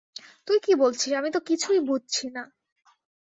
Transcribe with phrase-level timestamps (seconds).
[0.47, 2.43] তুই কি বলছিস, আমি তো কিছুই বুঝছি না।